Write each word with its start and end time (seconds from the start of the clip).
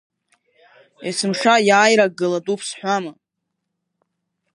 Есымша 1.09 1.53
иааирак 1.67 2.11
галатәуп 2.19 2.61
сҳәама. 2.67 3.13